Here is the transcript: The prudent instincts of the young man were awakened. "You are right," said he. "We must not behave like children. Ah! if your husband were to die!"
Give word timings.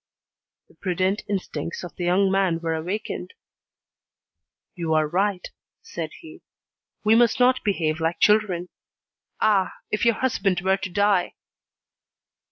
The 0.67 0.73
prudent 0.73 1.21
instincts 1.29 1.83
of 1.83 1.95
the 1.95 2.05
young 2.05 2.31
man 2.31 2.59
were 2.59 2.73
awakened. 2.73 3.35
"You 4.73 4.95
are 4.95 5.07
right," 5.07 5.47
said 5.83 6.09
he. 6.21 6.41
"We 7.03 7.13
must 7.13 7.39
not 7.39 7.63
behave 7.63 7.99
like 7.99 8.19
children. 8.19 8.69
Ah! 9.41 9.73
if 9.91 10.03
your 10.03 10.15
husband 10.15 10.61
were 10.61 10.77
to 10.77 10.89
die!" 10.89 11.35